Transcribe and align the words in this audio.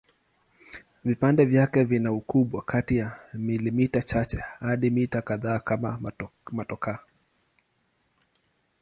Vipande 1.05 1.45
vyake 1.45 1.83
vina 1.83 2.11
ukubwa 2.11 2.61
kati 2.61 2.97
ya 2.97 3.19
milimita 3.33 4.01
chache 4.01 4.37
hadi 4.59 4.89
mita 4.89 5.21
kadhaa 5.21 5.59
kama 5.59 5.99
motokaa. 6.51 6.99